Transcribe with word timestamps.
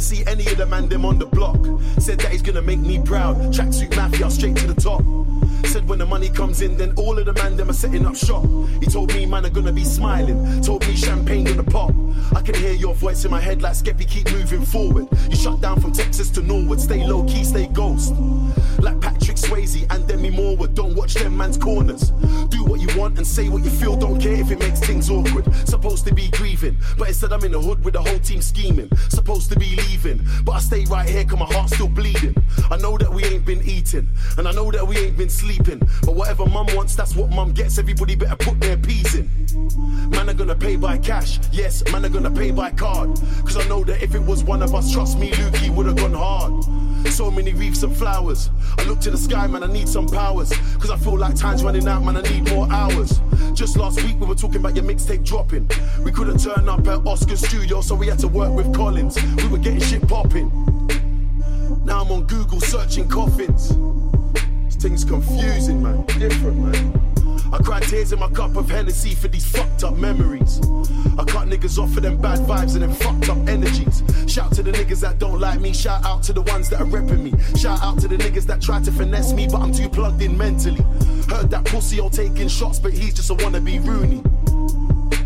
see 0.00 0.24
any 0.26 0.46
of 0.46 0.56
the 0.56 0.66
man 0.66 0.88
them 0.88 1.04
on 1.04 1.18
the 1.18 1.26
block. 1.26 1.58
Said 1.98 2.20
that 2.20 2.32
he's 2.32 2.42
gonna 2.42 2.62
make 2.62 2.80
me 2.80 3.00
proud. 3.02 3.36
Tracksuit 3.52 3.96
mafia 3.96 4.30
straight 4.30 4.56
to 4.56 4.66
the 4.66 4.80
top. 4.80 5.02
Said 5.66 5.88
when 5.88 5.98
the 5.98 6.06
money 6.06 6.28
comes 6.28 6.62
in, 6.62 6.76
then 6.76 6.92
all 6.96 7.18
of 7.18 7.26
the 7.26 7.32
man 7.34 7.56
them 7.56 7.70
are 7.70 7.74
setting 7.74 8.06
up 8.06 8.16
shop. 8.16 8.44
He 8.80 8.86
told 8.86 9.12
me 9.14 9.26
man 9.26 9.44
are 9.44 9.50
gonna 9.50 9.72
be 9.72 9.84
smiling. 9.84 10.62
Told 10.62 10.86
me 10.86 10.96
champagne 10.96 11.44
gonna 11.44 11.64
pop. 11.64 11.92
I 12.34 12.42
can 12.42 12.54
hear 12.54 12.72
your 12.72 12.94
voice 12.94 13.24
in 13.24 13.30
my 13.30 13.40
head 13.40 13.62
like 13.62 13.74
Skeppy, 13.74 14.08
keep 14.08 14.30
moving 14.32 14.64
forward. 14.64 15.08
You 15.28 15.36
shut 15.36 15.60
down 15.60 15.80
from 15.80 15.92
Texas 15.92 16.30
to 16.30 16.42
Norwood, 16.42 16.80
stay 16.80 17.06
low 17.06 17.24
key, 17.24 17.44
stay 17.44 17.66
ghost. 17.66 18.14
Like 18.78 19.00
Patrick 19.00 19.36
Swayze 19.36 19.86
and 19.90 20.06
Demi 20.06 20.30
Moore, 20.30 20.66
don't 20.68 20.94
watch 20.94 21.14
them 21.14 21.36
man's 21.36 21.56
corners. 21.56 22.10
Do 22.48 22.64
what 22.64 22.80
you 22.80 22.88
want 22.98 23.18
and 23.18 23.26
say 23.26 23.48
what 23.48 23.64
you 23.64 23.70
feel, 23.70 23.96
don't 23.96 24.20
care 24.20 24.34
if 24.34 24.50
it 24.50 24.58
makes 24.58 24.80
things 24.80 25.10
awkward. 25.10 25.44
Supposed 25.66 26.06
to 26.06 26.14
be 26.14 26.28
grieving, 26.30 26.76
but 26.96 27.08
instead 27.08 27.32
I'm 27.32 27.44
in 27.44 27.52
the 27.52 27.60
hood 27.60 27.84
with 27.84 27.94
the 27.94 28.02
whole 28.02 28.18
team 28.20 28.40
scheming. 28.40 28.90
Supposed 29.28 29.52
to 29.52 29.58
be 29.58 29.76
leaving, 29.76 30.26
but 30.42 30.52
I 30.52 30.58
stay 30.60 30.86
right 30.86 31.06
here 31.06 31.22
cause 31.22 31.38
my 31.38 31.44
heart's 31.44 31.74
still 31.74 31.90
bleeding. 31.90 32.34
I 32.70 32.78
know 32.78 32.96
that 32.96 33.12
we 33.12 33.22
ain't 33.24 33.44
been 33.44 33.62
eating, 33.62 34.08
and 34.38 34.48
I 34.48 34.52
know 34.52 34.70
that 34.70 34.88
we 34.88 34.96
ain't 34.96 35.18
been 35.18 35.28
sleeping. 35.28 35.80
But 36.02 36.14
whatever 36.14 36.46
mum 36.46 36.66
wants, 36.74 36.96
that's 36.96 37.14
what 37.14 37.28
mum 37.28 37.52
gets. 37.52 37.76
Everybody 37.76 38.14
better 38.14 38.36
put 38.36 38.58
their 38.58 38.78
peas 38.78 39.16
in. 39.16 39.28
Man 40.08 40.30
are 40.30 40.32
gonna 40.32 40.54
pay 40.54 40.76
by 40.76 40.96
cash, 40.96 41.40
yes, 41.52 41.84
man 41.92 42.06
are 42.06 42.08
gonna 42.08 42.30
pay 42.30 42.52
by 42.52 42.70
card. 42.70 43.20
Cause 43.44 43.58
I 43.58 43.68
know 43.68 43.84
that 43.84 44.02
if 44.02 44.14
it 44.14 44.22
was 44.22 44.44
one 44.44 44.62
of 44.62 44.74
us, 44.74 44.90
trust 44.90 45.18
me, 45.18 45.30
Lukey 45.32 45.68
would've 45.76 45.96
gone 45.96 46.14
hard. 46.14 46.64
So 47.08 47.30
many 47.30 47.52
wreaths 47.52 47.82
and 47.82 47.94
flowers. 47.94 48.48
I 48.78 48.84
look 48.84 49.00
to 49.00 49.10
the 49.10 49.18
sky, 49.18 49.46
man, 49.46 49.62
I 49.62 49.70
need 49.70 49.90
some 49.90 50.06
powers. 50.06 50.50
Cause 50.78 50.90
I 50.90 50.96
feel 50.96 51.18
like 51.18 51.34
time's 51.34 51.62
running 51.62 51.86
out, 51.86 52.02
man, 52.02 52.16
I 52.16 52.22
need 52.22 52.48
more 52.48 52.66
hours. 52.72 53.20
Just 53.58 53.76
last 53.76 54.00
week 54.04 54.14
we 54.20 54.26
were 54.28 54.36
talking 54.36 54.60
about 54.60 54.76
your 54.76 54.84
mixtape 54.84 55.24
dropping. 55.24 55.68
We 56.04 56.12
couldn't 56.12 56.38
turn 56.38 56.68
up 56.68 56.86
at 56.86 57.04
Oscar 57.04 57.36
studio, 57.36 57.80
so 57.80 57.96
we 57.96 58.06
had 58.06 58.20
to 58.20 58.28
work 58.28 58.52
with 58.52 58.72
Collins. 58.72 59.20
We 59.36 59.48
were 59.48 59.58
getting 59.58 59.80
shit 59.80 60.06
popping. 60.06 60.48
Now 61.84 62.02
I'm 62.02 62.12
on 62.12 62.22
Google 62.26 62.60
searching 62.60 63.08
coffins. 63.08 63.70
This 64.64 64.76
thing's 64.76 65.04
confusing, 65.04 65.82
man. 65.82 66.06
Different, 66.20 66.56
man. 66.56 67.08
I 67.52 67.58
cry 67.58 67.80
tears 67.80 68.12
in 68.12 68.20
my 68.20 68.30
cup 68.30 68.54
of 68.54 68.70
Hennessy 68.70 69.16
for 69.16 69.26
these 69.26 69.44
fucked 69.44 69.82
up 69.82 69.96
memories. 69.96 70.60
I 71.18 71.24
cut 71.24 71.48
niggas 71.48 71.78
off 71.82 71.92
for 71.92 72.00
them 72.00 72.16
bad 72.16 72.38
vibes 72.38 72.74
and 72.74 72.82
them 72.82 72.94
fucked 72.94 73.28
up 73.28 73.38
energies. 73.48 74.04
Shout 74.28 74.52
to 74.52 74.62
the 74.62 74.70
niggas 74.70 75.00
that 75.00 75.18
don't 75.18 75.40
like 75.40 75.58
me. 75.58 75.72
Shout 75.72 76.04
out 76.04 76.22
to 76.24 76.32
the 76.32 76.42
ones 76.42 76.68
that 76.70 76.80
are 76.80 76.86
repping 76.86 77.22
me. 77.24 77.58
Shout 77.58 77.82
out 77.82 77.98
to 77.98 78.06
the 78.06 78.18
niggas 78.18 78.46
that 78.46 78.62
try 78.62 78.80
to 78.80 78.92
finesse 78.92 79.32
me, 79.32 79.48
but 79.48 79.58
I'm 79.58 79.72
too 79.72 79.88
plugged 79.88 80.22
in 80.22 80.38
mentally. 80.38 80.84
Heard 81.28 81.50
that 81.50 81.64
pussy 81.66 82.00
all 82.00 82.10
taking 82.10 82.48
shots, 82.48 82.78
but 82.78 82.92
he's 82.92 83.14
just 83.14 83.30
a 83.30 83.34
wannabe 83.34 83.84
Rooney. 83.86 84.22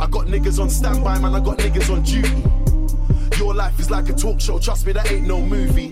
I 0.00 0.06
got 0.06 0.26
niggas 0.26 0.60
on 0.60 0.68
standby, 0.68 1.18
man. 1.18 1.34
I 1.34 1.40
got 1.40 1.58
niggas 1.58 1.90
on 1.90 2.02
duty. 2.02 3.38
Your 3.38 3.54
life 3.54 3.78
is 3.78 3.90
like 3.90 4.08
a 4.08 4.12
talk 4.12 4.40
show. 4.40 4.58
Trust 4.58 4.86
me, 4.86 4.92
that 4.92 5.10
ain't 5.10 5.26
no 5.26 5.40
movie. 5.40 5.90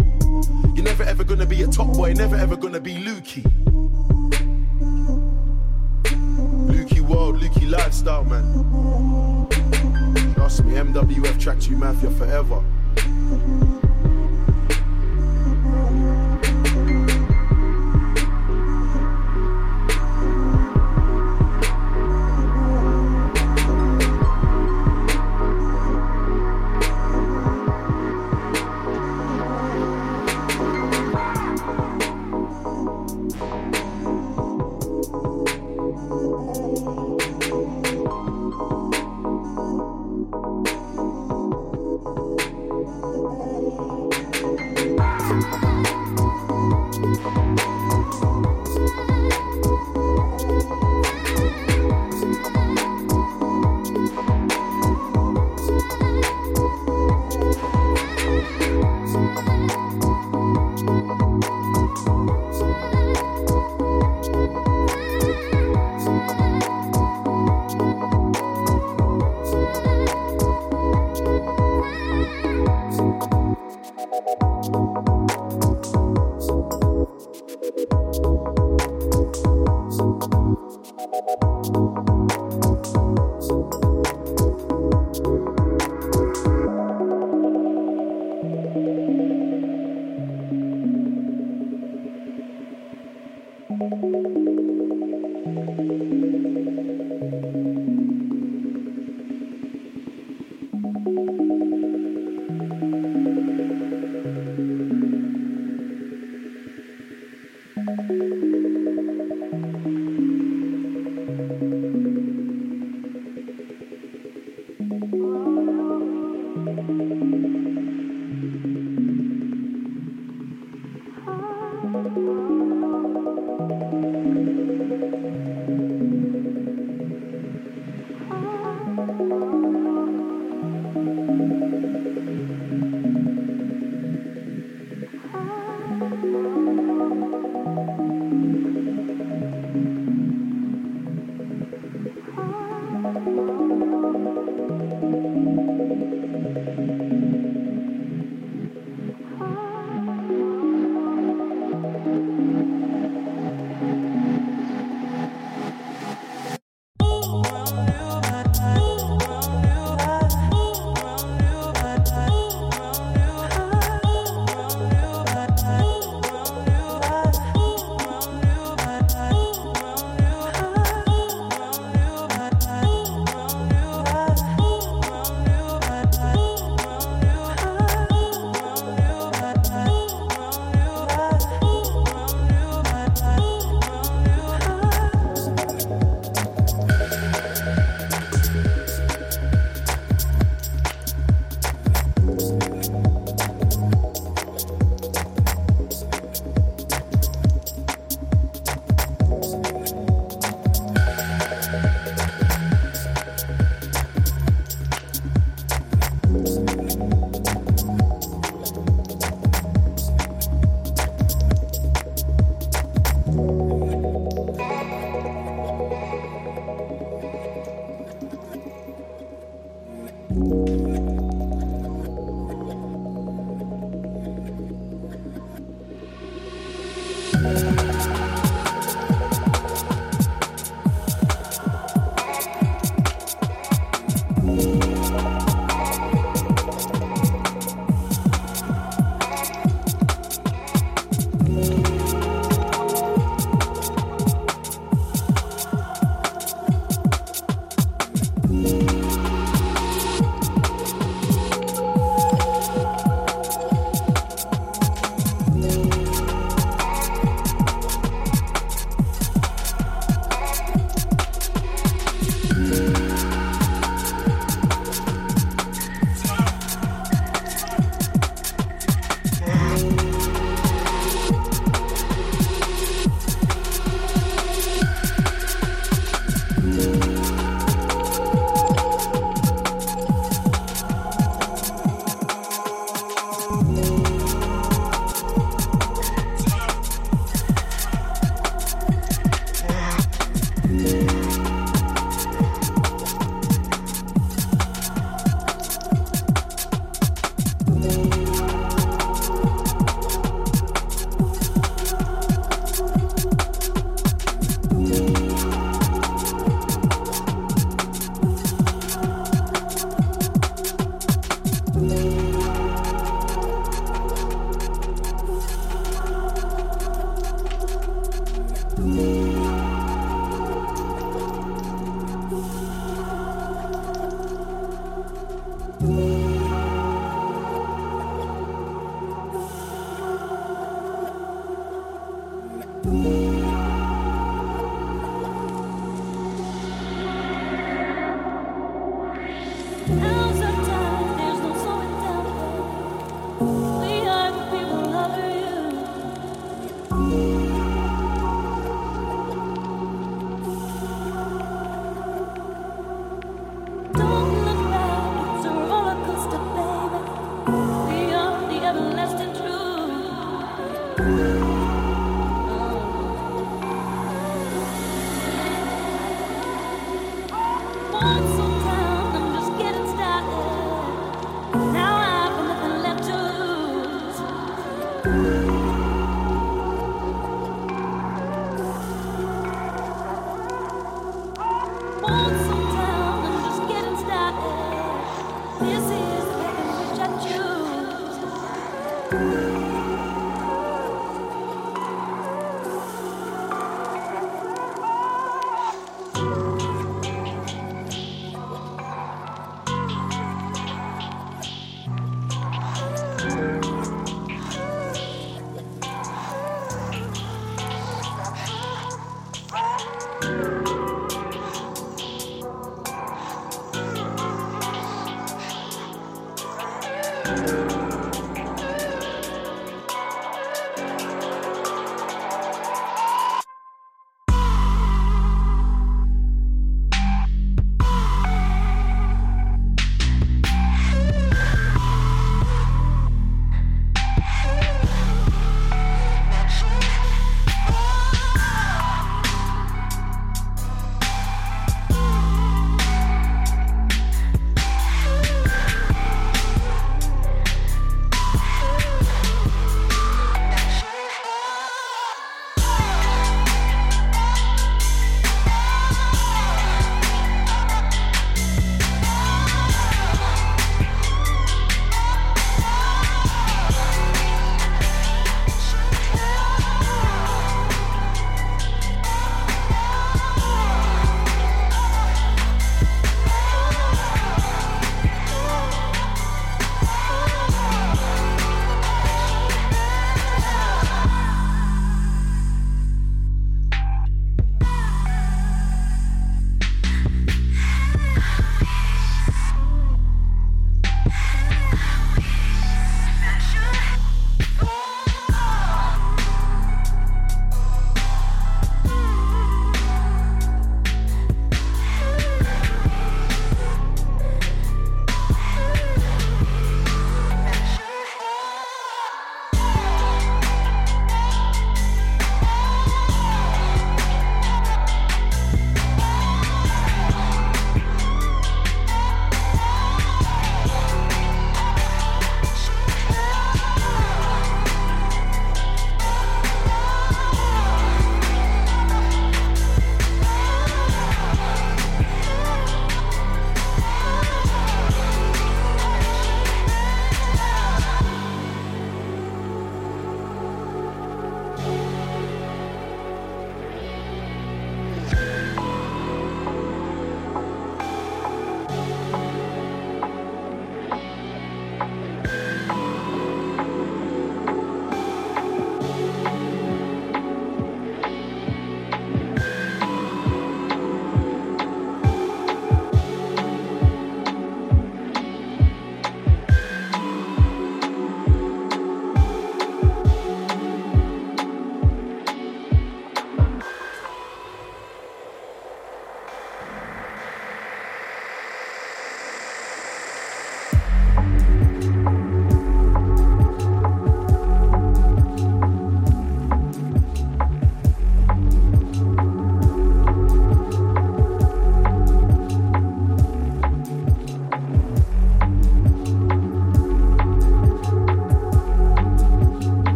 You're 0.75 0.85
never 0.85 1.05
ever 1.05 1.25
gonna 1.25 1.47
be 1.47 1.63
a 1.63 1.67
top 1.69 1.95
boy. 1.95 2.13
Never 2.15 2.37
ever 2.37 2.57
gonna 2.57 2.81
be 2.81 2.95
Lukey. 2.95 3.43
Lukey 6.67 7.01
world, 7.01 7.41
Lukey 7.41 7.71
lifestyle, 7.71 8.25
man. 8.25 9.47
Trust 10.35 10.65
me, 10.65 10.75
MWF 10.75 11.39
Track 11.39 11.61
2 11.61 11.77
Mafia 11.77 12.11
forever. 12.11 12.63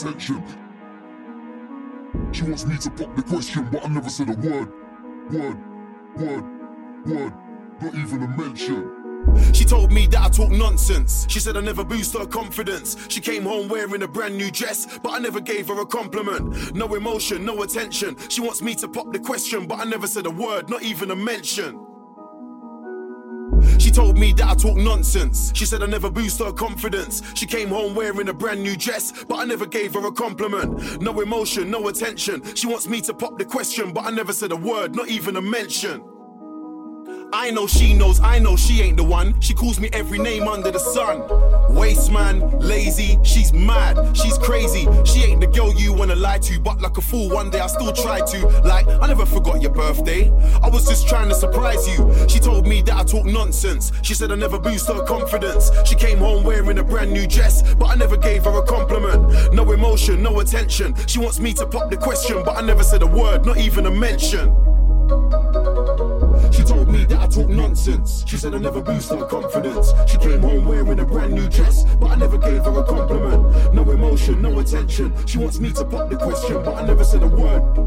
Attention. 0.00 0.42
She 2.32 2.42
wants 2.42 2.66
me 2.66 2.76
to 2.78 2.90
pop 2.90 3.14
the 3.16 3.22
question, 3.22 3.68
but 3.70 3.84
I 3.84 3.88
never 3.88 4.08
said 4.08 4.28
a 4.28 4.32
word. 4.32 4.72
Word, 5.30 5.58
word, 6.16 6.44
word, 7.06 7.32
not 7.80 7.94
even 7.94 8.22
a 8.22 8.28
mention. 8.28 8.96
She 9.52 9.64
told 9.64 9.92
me 9.92 10.06
that 10.08 10.20
I 10.20 10.28
talk 10.28 10.50
nonsense. 10.50 11.26
She 11.28 11.40
said 11.40 11.56
I 11.56 11.60
never 11.60 11.84
boost 11.84 12.16
her 12.16 12.26
confidence. 12.26 12.96
She 13.08 13.20
came 13.20 13.42
home 13.42 13.68
wearing 13.68 14.02
a 14.02 14.08
brand 14.08 14.36
new 14.36 14.50
dress, 14.50 14.98
but 15.02 15.12
I 15.12 15.18
never 15.18 15.40
gave 15.40 15.68
her 15.68 15.80
a 15.80 15.86
compliment. 15.86 16.74
No 16.74 16.94
emotion, 16.94 17.44
no 17.44 17.62
attention. 17.62 18.16
She 18.28 18.40
wants 18.40 18.62
me 18.62 18.74
to 18.76 18.88
pop 18.88 19.12
the 19.12 19.18
question, 19.18 19.66
but 19.66 19.80
I 19.80 19.84
never 19.84 20.06
said 20.06 20.26
a 20.26 20.30
word, 20.30 20.70
not 20.70 20.82
even 20.82 21.10
a 21.10 21.16
mention. 21.16 21.78
She 23.78 23.90
told 23.90 24.18
me 24.18 24.32
that 24.34 24.46
I 24.46 24.54
talk 24.54 24.76
nonsense. 24.76 25.52
She 25.54 25.64
said 25.64 25.82
I 25.82 25.86
never 25.86 26.10
boost 26.10 26.38
her 26.38 26.52
confidence. 26.52 27.22
She 27.34 27.46
came 27.46 27.68
home 27.68 27.94
wearing 27.94 28.28
a 28.28 28.32
brand 28.32 28.62
new 28.62 28.76
dress, 28.76 29.19
I 29.40 29.46
never 29.46 29.64
gave 29.64 29.94
her 29.94 30.06
a 30.06 30.12
compliment. 30.12 31.00
No 31.00 31.18
emotion, 31.22 31.70
no 31.70 31.88
attention. 31.88 32.42
She 32.54 32.66
wants 32.66 32.86
me 32.86 33.00
to 33.00 33.14
pop 33.14 33.38
the 33.38 33.44
question, 33.46 33.90
but 33.90 34.04
I 34.04 34.10
never 34.10 34.34
said 34.34 34.52
a 34.52 34.56
word, 34.56 34.94
not 34.94 35.08
even 35.08 35.36
a 35.36 35.40
mention. 35.40 36.04
I 37.32 37.50
know 37.50 37.66
she 37.66 37.94
knows, 37.94 38.20
I 38.20 38.38
know 38.38 38.54
she 38.56 38.82
ain't 38.82 38.98
the 38.98 39.04
one. 39.04 39.40
She 39.40 39.54
calls 39.54 39.80
me 39.80 39.88
every 39.94 40.18
name 40.18 40.46
under 40.46 40.70
the 40.70 40.78
sun. 40.78 41.20
Waste 41.70 42.10
man, 42.10 42.58
lazy, 42.58 43.18
she's 43.22 43.52
mad, 43.52 44.16
she's 44.16 44.36
crazy. 44.38 44.86
She 45.04 45.22
ain't 45.24 45.40
the 45.40 45.46
girl 45.46 45.72
you 45.72 45.92
wanna 45.92 46.16
lie 46.16 46.38
to, 46.38 46.58
but 46.60 46.80
like 46.80 46.98
a 46.98 47.00
fool, 47.00 47.30
one 47.30 47.50
day 47.50 47.60
I 47.60 47.66
still 47.68 47.92
try 47.92 48.20
to. 48.20 48.46
Like, 48.64 48.86
I 48.88 49.06
never 49.06 49.24
forgot 49.24 49.62
your 49.62 49.70
birthday. 49.70 50.30
I 50.62 50.68
was 50.68 50.86
just 50.88 51.08
trying 51.08 51.28
to 51.28 51.34
surprise 51.34 51.88
you. 51.88 52.12
She 52.28 52.38
told 52.38 52.66
me 52.66 52.82
that 52.82 52.96
I 52.96 53.04
talk 53.04 53.24
nonsense. 53.24 53.92
She 54.02 54.14
said 54.14 54.32
I 54.32 54.34
never 54.34 54.58
boost 54.58 54.88
her 54.88 55.04
confidence. 55.04 55.70
She 55.84 55.94
came 55.94 56.18
home 56.18 56.44
wearing 56.44 56.78
a 56.78 56.84
brand 56.84 57.12
new 57.12 57.26
dress, 57.26 57.74
but 57.74 57.86
I 57.86 57.94
never 57.94 58.16
gave 58.16 58.44
her 58.44 58.58
a 58.58 58.62
compliment. 58.66 59.54
No 59.54 59.70
emotion, 59.72 60.22
no 60.22 60.40
attention. 60.40 60.94
She 61.06 61.18
wants 61.18 61.38
me 61.38 61.52
to 61.54 61.66
pop 61.66 61.90
the 61.90 61.96
question, 61.96 62.42
but 62.44 62.56
I 62.56 62.60
never 62.62 62.82
said 62.82 63.02
a 63.02 63.06
word, 63.06 63.46
not 63.46 63.58
even 63.58 63.86
a 63.86 63.90
mention. 63.90 64.59
That 67.10 67.22
I 67.22 67.26
talk 67.26 67.48
nonsense. 67.48 68.24
She 68.24 68.36
said 68.36 68.54
I 68.54 68.58
never 68.58 68.80
boost 68.80 69.10
her 69.10 69.26
confidence. 69.26 69.92
She 70.06 70.16
came 70.18 70.42
home 70.42 70.64
wearing 70.64 71.00
a 71.00 71.04
brand 71.04 71.34
new 71.34 71.48
dress, 71.48 71.82
but 71.96 72.12
I 72.12 72.14
never 72.14 72.38
gave 72.38 72.62
her 72.62 72.80
a 72.80 72.84
compliment. 72.84 73.74
No 73.74 73.82
emotion, 73.90 74.40
no 74.40 74.56
attention. 74.60 75.12
She 75.26 75.38
wants 75.38 75.58
me 75.58 75.72
to 75.72 75.84
pop 75.84 76.08
the 76.08 76.16
question, 76.16 76.62
but 76.62 76.76
I 76.76 76.86
never 76.86 77.02
said 77.02 77.24
a 77.24 77.26
word. 77.26 77.79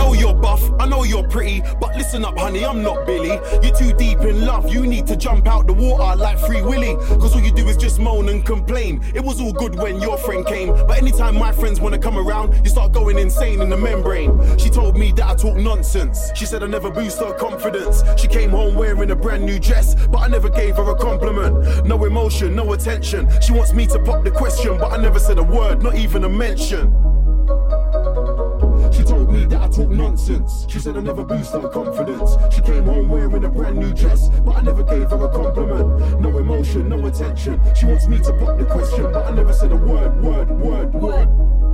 I 0.00 0.04
know 0.04 0.14
you're 0.14 0.34
buff, 0.34 0.62
I 0.80 0.86
know 0.86 1.04
you're 1.04 1.28
pretty, 1.28 1.60
but 1.78 1.94
listen 1.94 2.24
up, 2.24 2.38
honey, 2.38 2.64
I'm 2.64 2.82
not 2.82 3.04
Billy. 3.04 3.38
You're 3.62 3.76
too 3.76 3.92
deep 3.92 4.20
in 4.20 4.46
love, 4.46 4.72
you 4.72 4.86
need 4.86 5.06
to 5.08 5.14
jump 5.16 5.46
out 5.46 5.66
the 5.66 5.74
water 5.74 6.16
like 6.16 6.38
Free 6.38 6.62
Willy. 6.62 6.96
Cause 7.18 7.34
all 7.34 7.42
you 7.42 7.52
do 7.52 7.68
is 7.68 7.76
just 7.76 8.00
moan 8.00 8.30
and 8.30 8.44
complain. 8.44 9.02
It 9.14 9.20
was 9.22 9.42
all 9.42 9.52
good 9.52 9.74
when 9.74 10.00
your 10.00 10.16
friend 10.16 10.46
came, 10.46 10.68
but 10.68 10.96
anytime 10.96 11.36
my 11.36 11.52
friends 11.52 11.82
wanna 11.82 11.98
come 11.98 12.16
around, 12.16 12.54
you 12.64 12.70
start 12.70 12.92
going 12.92 13.18
insane 13.18 13.60
in 13.60 13.68
the 13.68 13.76
membrane. 13.76 14.40
She 14.56 14.70
told 14.70 14.96
me 14.96 15.12
that 15.12 15.26
I 15.26 15.34
talk 15.34 15.56
nonsense. 15.56 16.32
She 16.34 16.46
said 16.46 16.62
I 16.62 16.66
never 16.66 16.90
boost 16.90 17.20
her 17.20 17.34
confidence. 17.34 18.02
She 18.16 18.26
came 18.26 18.48
home 18.48 18.76
wearing 18.76 19.10
a 19.10 19.16
brand 19.16 19.44
new 19.44 19.58
dress, 19.58 19.94
but 20.06 20.20
I 20.20 20.28
never 20.28 20.48
gave 20.48 20.76
her 20.76 20.90
a 20.90 20.96
compliment. 20.96 21.84
No 21.84 22.02
emotion, 22.06 22.56
no 22.56 22.72
attention. 22.72 23.28
She 23.42 23.52
wants 23.52 23.74
me 23.74 23.86
to 23.88 23.98
pop 23.98 24.24
the 24.24 24.30
question, 24.30 24.78
but 24.78 24.92
I 24.92 24.96
never 24.96 25.18
said 25.18 25.36
a 25.36 25.42
word, 25.42 25.82
not 25.82 25.96
even 25.96 26.24
a 26.24 26.28
mention. 26.30 27.09
She 29.10 29.16
told 29.16 29.32
me 29.32 29.44
that 29.46 29.60
I 29.60 29.66
talk 29.66 29.88
nonsense. 29.88 30.66
She 30.68 30.78
said 30.78 30.96
I 30.96 31.00
never 31.00 31.24
boost 31.24 31.52
her 31.52 31.68
confidence. 31.68 32.36
She 32.54 32.62
came 32.62 32.84
home 32.84 33.08
wearing 33.08 33.42
a 33.42 33.48
brand 33.48 33.76
new 33.76 33.92
dress, 33.92 34.28
but 34.28 34.58
I 34.58 34.62
never 34.62 34.84
gave 34.84 35.10
her 35.10 35.24
a 35.24 35.28
compliment. 35.28 36.20
No 36.20 36.38
emotion, 36.38 36.88
no 36.88 37.04
attention. 37.04 37.60
She 37.74 37.86
wants 37.86 38.06
me 38.06 38.18
to 38.18 38.32
pop 38.34 38.56
the 38.56 38.66
question, 38.66 39.10
but 39.12 39.26
I 39.26 39.32
never 39.32 39.52
said 39.52 39.72
a 39.72 39.76
word, 39.76 40.22
word, 40.22 40.50
word, 40.50 40.94
word. 40.94 41.69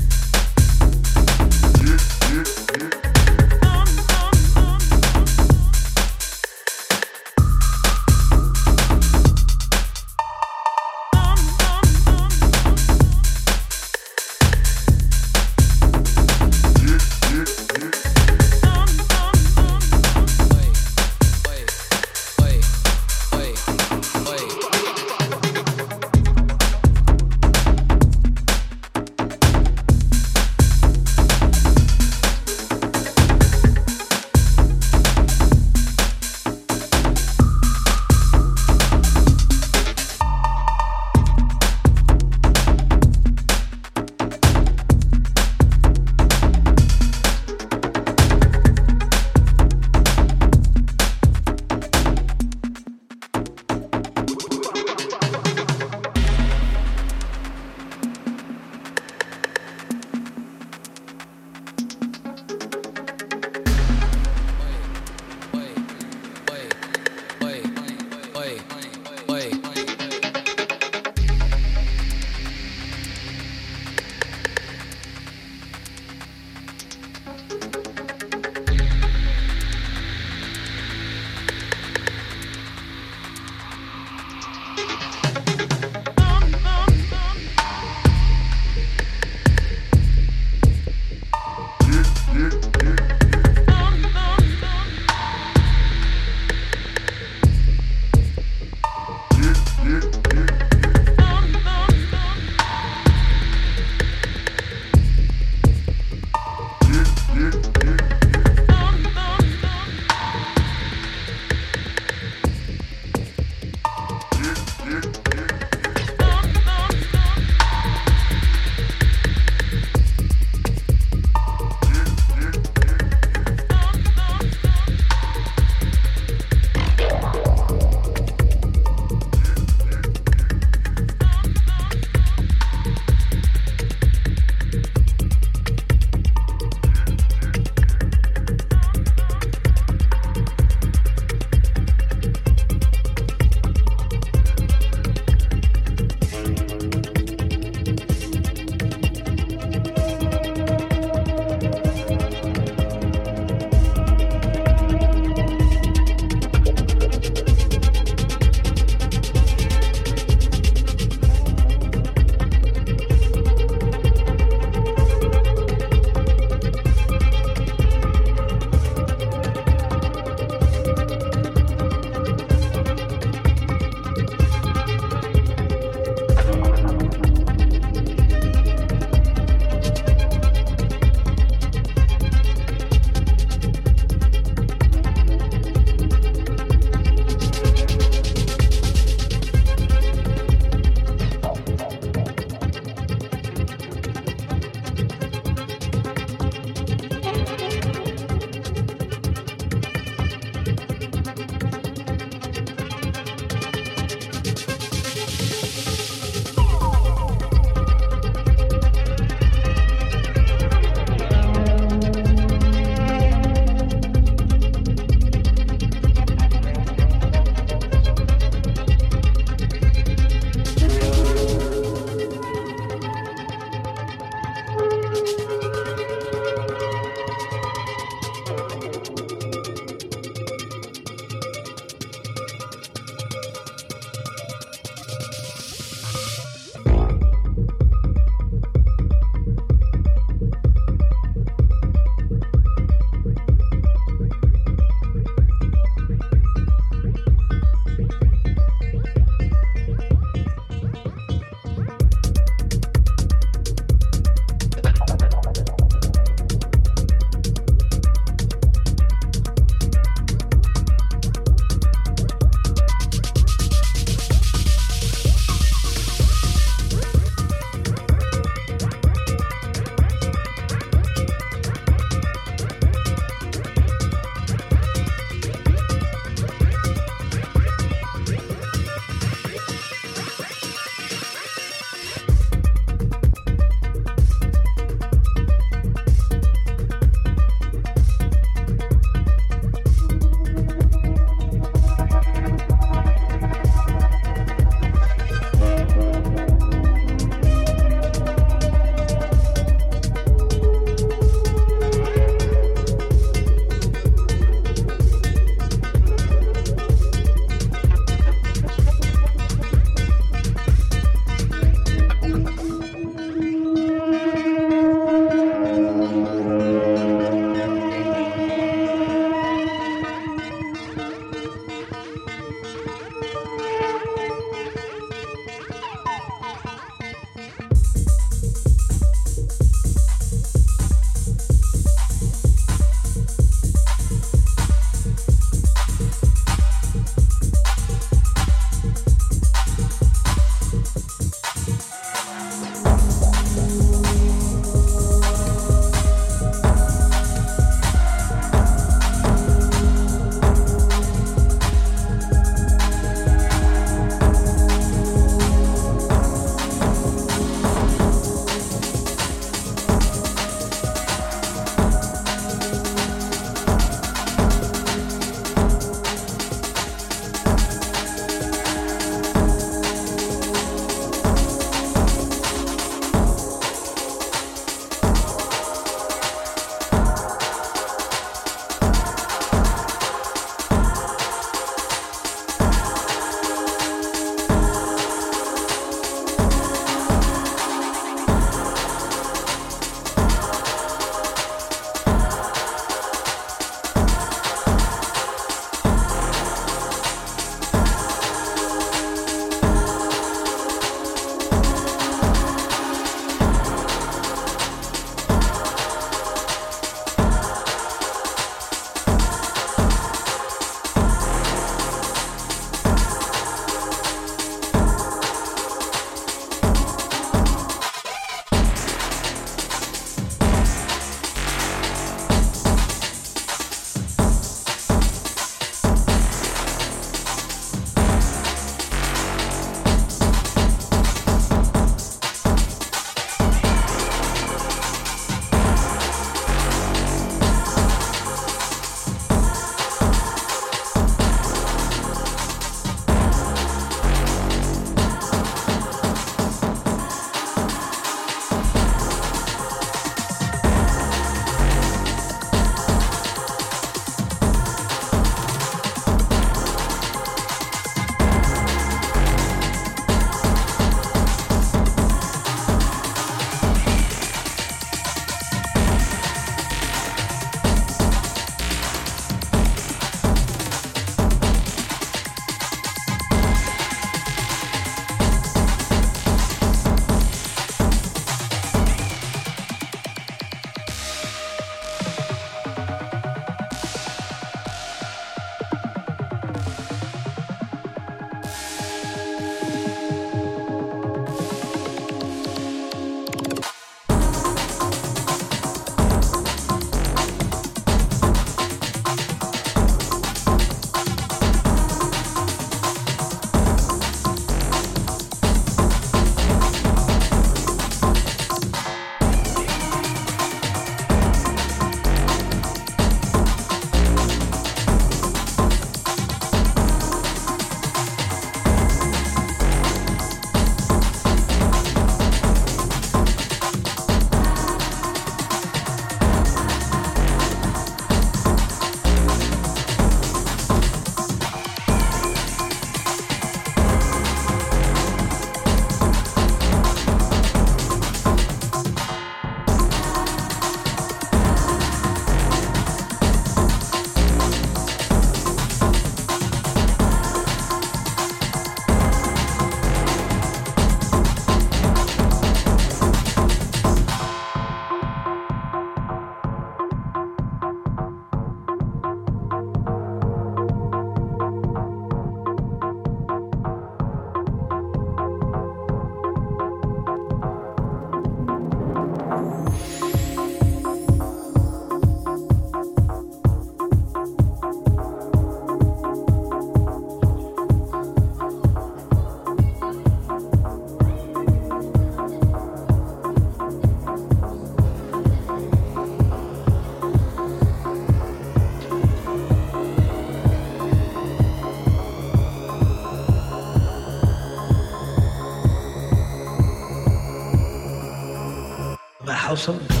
House 599.51 600.00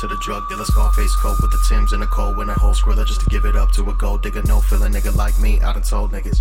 to 0.00 0.06
the 0.06 0.16
drug 0.16 0.48
dealer, 0.48 0.64
Scarface 0.64 1.14
coat 1.16 1.36
with 1.42 1.50
the 1.50 1.62
Tim's 1.68 1.92
and 1.92 2.02
a 2.02 2.06
cold 2.06 2.38
and 2.38 2.48
a 2.48 2.54
whole 2.54 2.72
squirrel 2.72 3.04
just 3.04 3.20
to 3.20 3.26
give 3.28 3.44
it 3.44 3.54
up 3.54 3.70
to 3.72 3.82
a 3.90 3.94
gold 3.94 4.22
digger. 4.22 4.42
No 4.44 4.60
feeling 4.60 4.92
nigga 4.92 5.14
like 5.14 5.38
me, 5.38 5.60
I 5.60 5.74
done 5.74 5.82
told 5.82 6.10
niggas. 6.12 6.40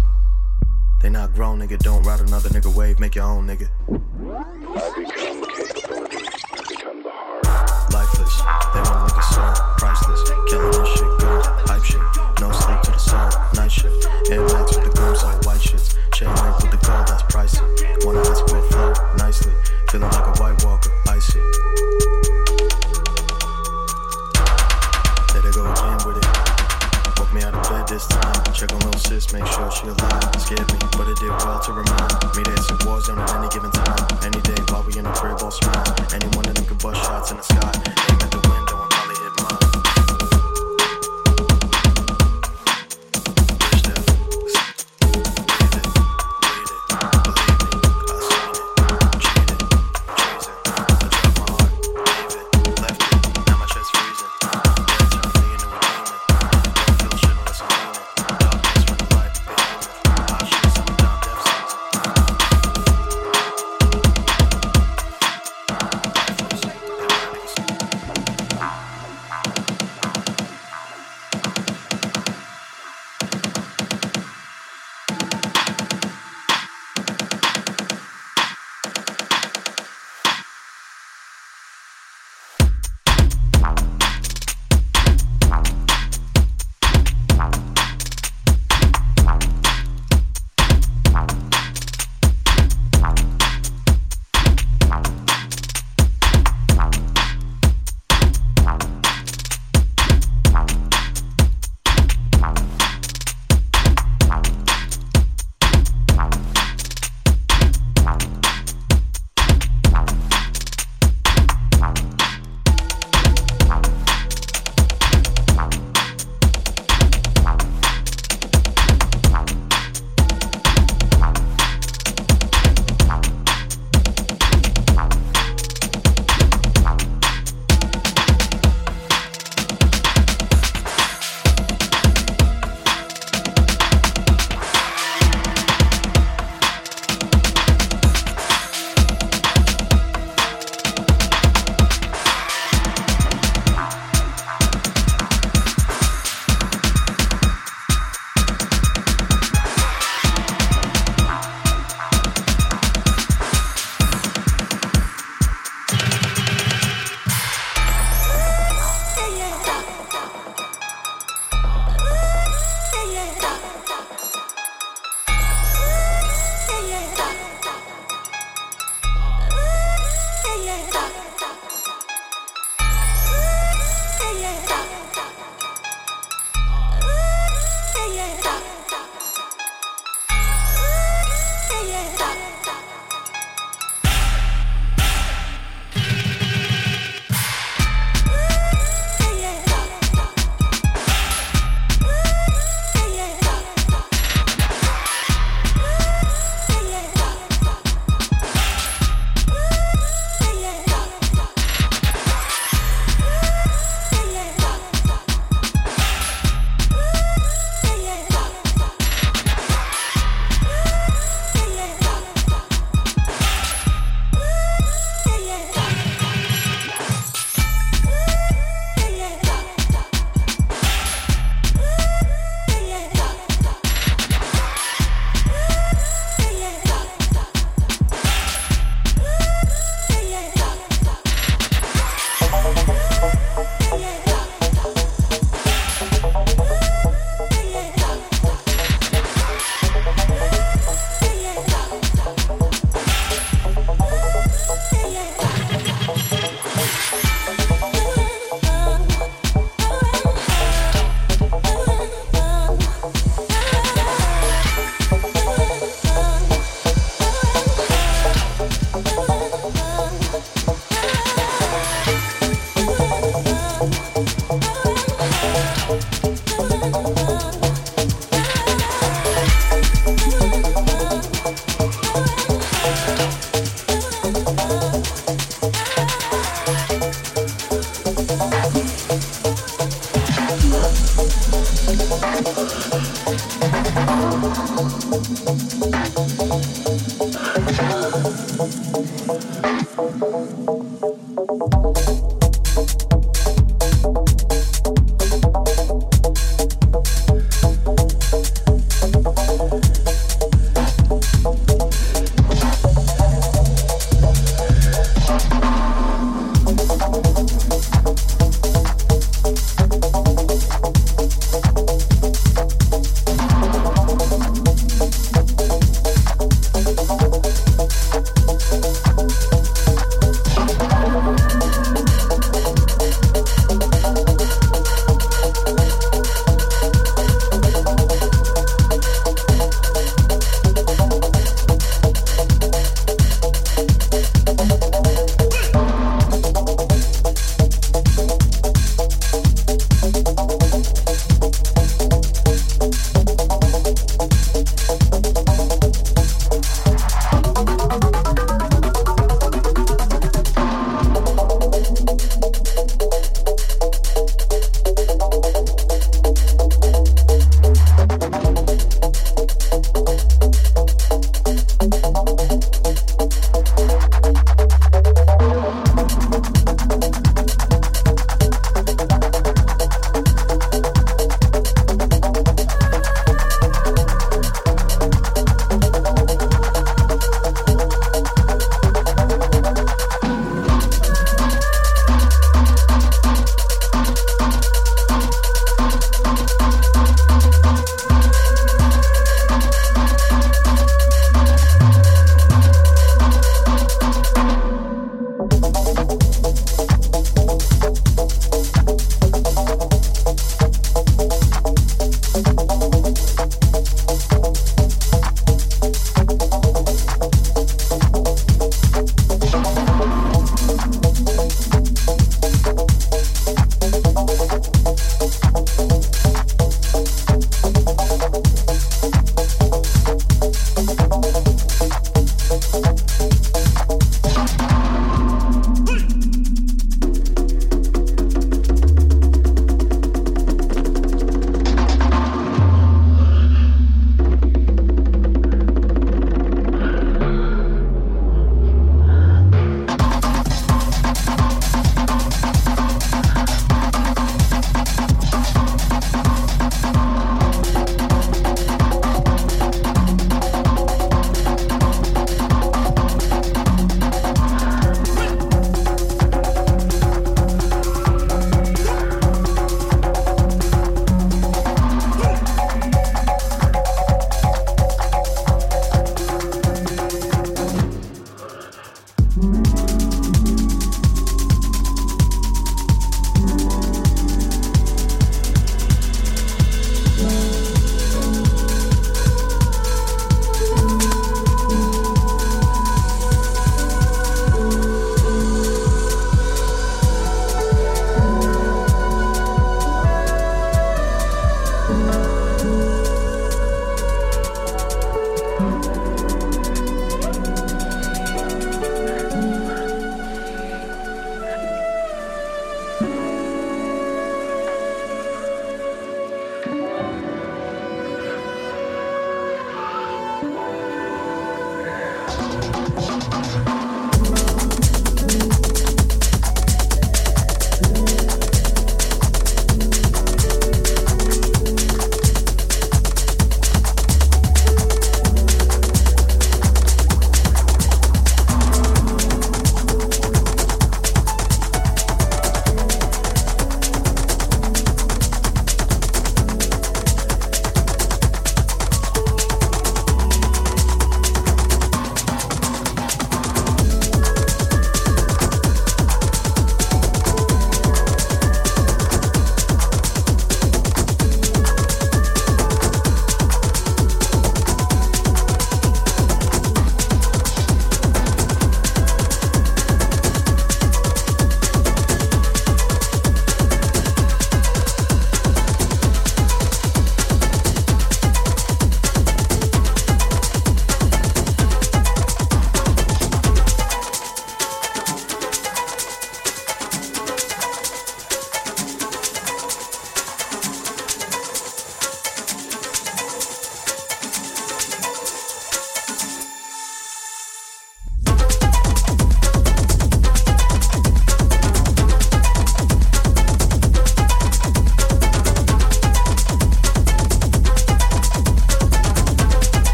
They 1.02 1.10
not 1.10 1.34
grown, 1.34 1.60
nigga. 1.60 1.78
Don't 1.80 2.04
ride 2.04 2.22
another 2.22 2.48
nigga 2.50 2.74
wave, 2.74 3.02
make 3.02 3.16
your 3.16 3.26
own 3.26 3.48
nigga. 3.48 3.68